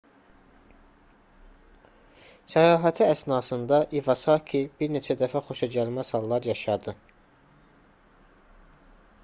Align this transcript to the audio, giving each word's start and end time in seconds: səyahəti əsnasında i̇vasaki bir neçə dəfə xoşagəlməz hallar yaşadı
səyahəti 2.53 3.03
əsnasında 3.07 3.79
i̇vasaki 3.99 4.63
bir 4.81 4.91
neçə 4.95 5.19
dəfə 5.23 5.43
xoşagəlməz 5.51 6.13
hallar 6.19 6.49
yaşadı 6.53 6.95